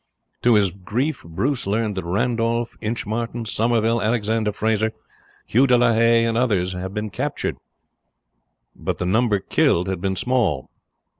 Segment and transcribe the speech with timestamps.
[0.41, 4.93] To his grief Bruce learned that Randolph, Inchmartin, Somerville, Alexander Fraser,
[5.45, 7.57] Hugh de la Haye, and others had been captured,
[8.75, 10.71] but the number killed had been small.